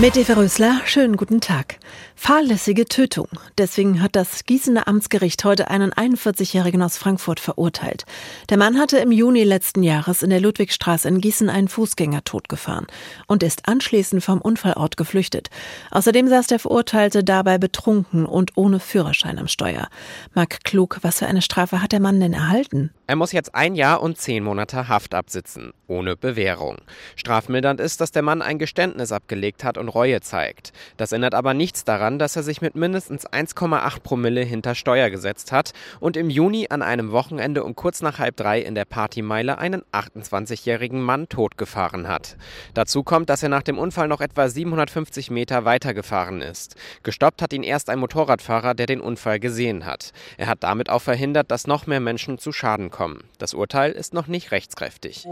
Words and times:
Mit 0.00 0.16
Eva 0.16 0.32
Rösler, 0.32 0.80
schönen 0.86 1.16
guten 1.16 1.40
Tag. 1.40 1.78
Fahrlässige 2.16 2.86
Tötung. 2.86 3.28
Deswegen 3.58 4.02
hat 4.02 4.16
das 4.16 4.44
Gießener 4.44 4.88
Amtsgericht 4.88 5.44
heute 5.44 5.70
einen 5.70 5.92
41-Jährigen 5.92 6.82
aus 6.82 6.96
Frankfurt 6.96 7.38
verurteilt. 7.38 8.04
Der 8.50 8.56
Mann 8.56 8.78
hatte 8.78 8.98
im 8.98 9.12
Juni 9.12 9.44
letzten 9.44 9.84
Jahres 9.84 10.24
in 10.24 10.30
der 10.30 10.40
Ludwigstraße 10.40 11.06
in 11.06 11.20
Gießen 11.20 11.48
einen 11.48 11.68
Fußgänger 11.68 12.24
totgefahren 12.24 12.86
und 13.28 13.44
ist 13.44 13.68
anschließend 13.68 14.24
vom 14.24 14.40
Unfallort 14.40 14.96
geflüchtet. 14.96 15.48
Außerdem 15.92 16.28
saß 16.28 16.48
der 16.48 16.58
Verurteilte 16.58 17.22
dabei 17.22 17.58
betrunken 17.58 18.26
und 18.26 18.52
ohne 18.56 18.80
Führerschein 18.80 19.38
am 19.38 19.46
Steuer. 19.46 19.88
Marc 20.34 20.64
Klug, 20.64 20.98
was 21.02 21.20
für 21.20 21.26
eine 21.26 21.42
Strafe 21.42 21.80
hat 21.80 21.92
der 21.92 22.00
Mann 22.00 22.18
denn 22.18 22.32
erhalten? 22.32 22.90
Er 23.06 23.16
muss 23.16 23.32
jetzt 23.32 23.54
ein 23.54 23.74
Jahr 23.74 24.02
und 24.02 24.18
zehn 24.18 24.42
Monate 24.42 24.88
Haft 24.88 25.14
absitzen, 25.14 25.72
ohne 25.86 26.16
Bewährung. 26.16 26.78
Strafmildernd 27.16 27.78
ist, 27.78 28.00
dass 28.00 28.12
der 28.12 28.22
Mann 28.22 28.40
ein 28.42 28.58
Geständnis 28.58 29.12
abgelegt 29.12 29.62
hat 29.62 29.76
und 29.84 29.88
Reue 29.90 30.20
zeigt. 30.20 30.72
Das 30.96 31.12
ändert 31.12 31.34
aber 31.34 31.54
nichts 31.54 31.84
daran, 31.84 32.18
dass 32.18 32.36
er 32.36 32.42
sich 32.42 32.62
mit 32.62 32.74
mindestens 32.74 33.26
1,8 33.26 34.00
Promille 34.00 34.42
hinter 34.42 34.74
Steuer 34.74 35.10
gesetzt 35.10 35.52
hat 35.52 35.72
und 36.00 36.16
im 36.16 36.30
Juni 36.30 36.66
an 36.70 36.82
einem 36.82 37.12
Wochenende 37.12 37.64
um 37.64 37.74
kurz 37.74 38.00
nach 38.02 38.18
halb 38.18 38.36
drei 38.36 38.60
in 38.60 38.74
der 38.74 38.86
Partymeile 38.86 39.58
einen 39.58 39.82
28-jährigen 39.92 41.02
Mann 41.02 41.28
totgefahren 41.28 42.08
hat. 42.08 42.36
Dazu 42.72 43.02
kommt, 43.02 43.28
dass 43.28 43.42
er 43.42 43.48
nach 43.48 43.62
dem 43.62 43.78
Unfall 43.78 44.08
noch 44.08 44.20
etwa 44.20 44.48
750 44.48 45.30
Meter 45.30 45.64
weitergefahren 45.64 46.40
ist. 46.40 46.76
Gestoppt 47.02 47.42
hat 47.42 47.52
ihn 47.52 47.62
erst 47.62 47.90
ein 47.90 47.98
Motorradfahrer, 47.98 48.74
der 48.74 48.86
den 48.86 49.00
Unfall 49.00 49.38
gesehen 49.38 49.84
hat. 49.84 50.12
Er 50.38 50.46
hat 50.46 50.62
damit 50.62 50.88
auch 50.88 51.02
verhindert, 51.02 51.50
dass 51.50 51.66
noch 51.66 51.86
mehr 51.86 52.00
Menschen 52.00 52.38
zu 52.38 52.52
Schaden 52.52 52.90
kommen. 52.90 53.24
Das 53.38 53.54
Urteil 53.54 53.92
ist 53.92 54.14
noch 54.14 54.26
nicht 54.26 54.50
rechtskräftig. 54.50 55.26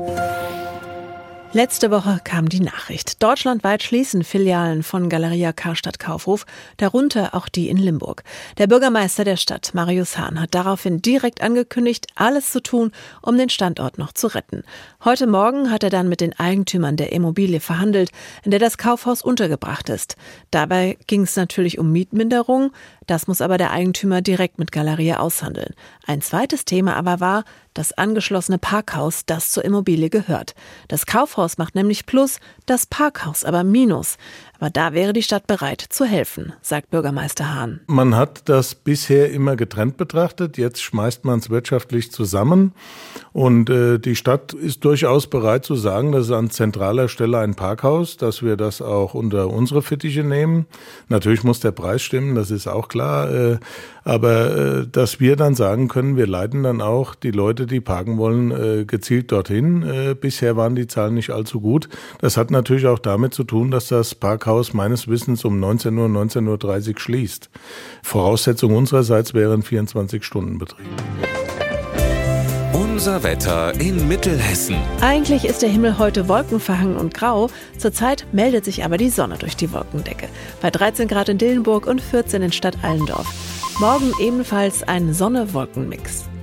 Letzte 1.55 1.91
Woche 1.91 2.19
kam 2.25 2.49
die 2.49 2.63
Nachricht. 2.63 3.23
Deutschlandweit 3.23 3.83
schließen 3.83 4.25
Filialen 4.25 4.83
von 4.83 5.11
Galeria 5.11 5.53
Karstadt 5.53 5.99
Kaufhof, 5.99 6.47
darunter 6.79 7.35
auch 7.35 7.47
die 7.47 7.69
in 7.69 7.77
Limburg. 7.77 8.25
Der 8.57 8.69
Bürgermeister 8.69 9.25
der 9.25 9.37
Stadt, 9.37 9.75
Marius 9.75 10.17
Hahn, 10.17 10.41
hat 10.41 10.55
daraufhin 10.55 11.03
direkt 11.03 11.43
angekündigt, 11.43 12.07
alles 12.15 12.53
zu 12.53 12.63
tun, 12.63 12.91
um 13.21 13.37
den 13.37 13.51
Standort 13.51 13.99
noch 13.99 14.15
zu 14.15 14.29
retten. 14.29 14.63
Heute 15.05 15.27
Morgen 15.27 15.71
hat 15.71 15.83
er 15.83 15.91
dann 15.91 16.09
mit 16.09 16.23
den 16.23 16.33
Eigentümern 16.33 16.97
der 16.97 17.13
Immobilie 17.13 17.61
verhandelt, 17.61 18.13
in 18.45 18.51
der 18.51 18.61
das 18.61 18.79
Kaufhaus 18.79 19.21
untergebracht 19.21 19.91
ist. 19.91 20.17
Dabei 20.51 20.97
ging 21.07 21.25
es 21.25 21.37
natürlich 21.37 21.79
um 21.79 21.93
Mietminderung, 21.93 22.73
das 23.13 23.27
muss 23.27 23.43
aber 23.43 23.59
der 23.59 23.73
Eigentümer 23.73 24.23
direkt 24.23 24.59
mit 24.59 24.73
Galeria 24.73 25.19
aushandeln. 25.19 25.75
Ein 26.07 26.23
zweites 26.23 26.65
Thema 26.65 26.97
aber 26.97 27.21
war, 27.21 27.45
das 27.75 27.93
angeschlossene 27.93 28.57
Parkhaus, 28.57 29.27
das 29.27 29.51
zur 29.51 29.67
Immobilie 29.67 30.09
gehört. 30.09 30.55
Das 30.89 31.05
Kaufhaus 31.05 31.59
macht 31.59 31.75
nämlich 31.75 32.07
Plus, 32.07 32.41
das 32.65 32.87
Parkhaus 32.87 33.45
aber 33.45 33.65
Minus. 33.65 34.17
Aber 34.63 34.71
da 34.71 34.93
wäre 34.93 35.13
die 35.13 35.25
Stadt 35.25 35.49
bereit 35.49 35.85
zu 35.89 36.05
helfen, 36.05 36.53
sagt 36.63 36.91
Bürgermeister 36.91 37.53
Hahn. 37.53 37.81
Man 37.89 38.15
hat 38.15 38.49
das 38.49 38.77
bisher 38.77 39.33
immer 39.33 39.57
getrennt 39.57 39.97
betrachtet. 39.97 40.57
Jetzt 40.57 40.81
schmeißt 40.81 41.25
man 41.25 41.41
es 41.41 41.51
wirtschaftlich 41.51 42.13
zusammen. 42.13 42.73
Und 43.33 43.71
äh, 43.71 43.99
die 43.99 44.15
Stadt 44.15 44.53
ist 44.53 44.85
durchaus 44.85 45.27
bereit 45.27 45.65
zu 45.65 45.75
sagen, 45.75 46.13
das 46.13 46.27
ist 46.27 46.31
an 46.31 46.51
zentraler 46.51 47.09
Stelle 47.09 47.39
ein 47.39 47.57
Parkhaus, 47.57 48.17
dass 48.19 48.45
wir 48.45 48.57
das 48.57 48.81
auch 48.81 49.15
unter 49.15 49.49
unsere 49.49 49.83
Fittiche 49.83 50.23
nehmen. 50.23 50.67
Natürlich 51.09 51.43
muss 51.43 51.59
der 51.59 51.73
Preis 51.73 52.03
stimmen, 52.03 52.37
das 52.37 52.53
ist 52.53 52.69
auch 52.69 52.87
klar. 52.87 53.35
Äh, 53.35 53.59
aber 54.05 54.57
äh, 54.57 54.87
dass 54.87 55.19
wir 55.19 55.35
dann 55.35 55.57
sagen 55.57 55.89
können, 55.89 56.17
wir 56.17 56.29
leiten 56.29 56.63
dann 56.63 56.81
auch 56.81 57.17
die 57.17 57.33
Leute, 57.33 57.67
die 57.67 57.81
parken 57.81 58.17
wollen, 58.17 58.53
äh, 58.53 58.85
gezielt 58.85 59.33
dorthin. 59.33 59.83
Äh, 59.83 60.15
bisher 60.15 60.57
waren 60.57 60.77
die 60.77 60.87
Zahlen 60.87 61.15
nicht 61.15 61.31
allzu 61.31 61.61
gut. 61.61 61.89
Das 62.21 62.37
hat 62.37 62.53
natürlich 62.53 62.87
auch 62.87 63.01
damit 63.01 63.35
zu 63.35 63.43
tun, 63.43 63.73
dass 63.73 63.89
das 63.89 64.15
Parkhaus 64.15 64.52
Haus 64.53 64.75
meines 64.75 65.09
Wissens 65.09 65.47
um 65.47 65.59
19 65.61 65.97
Uhr, 65.97 66.09
19.30 66.09 66.89
Uhr 66.91 67.01
schließt. 67.01 67.49
Voraussetzung 68.03 68.77
unsererseits 68.77 69.33
wären 69.33 69.63
24-Stunden-Betrieb. 69.63 70.87
Unser 72.75 73.23
Wetter 73.23 73.73
in 73.81 74.07
Mittelhessen. 74.09 74.77
Eigentlich 75.01 75.47
ist 75.47 75.63
der 75.63 75.71
Himmel 75.71 75.99
heute 75.99 76.29
wolkenverhangen 76.29 76.99
und 76.99 77.15
grau. 77.15 77.49
Zurzeit 77.79 78.27
meldet 78.33 78.67
sich 78.67 78.85
aber 78.85 78.99
die 78.99 79.09
Sonne 79.09 79.39
durch 79.39 79.57
die 79.57 79.73
Wolkendecke. 79.73 80.29
Bei 80.61 80.71
13 80.71 81.09
Grad 81.09 81.31
in 81.31 81.39
Dillenburg 81.39 81.87
und 81.87 82.03
14 82.03 82.43
in 82.43 82.53
Stadt 82.53 82.77
Allendorf. 82.83 83.27
Morgen 83.81 84.13
ebenfalls 84.21 84.83
ein 84.83 85.15
Sonne-Wolken-Mix. 85.15 86.27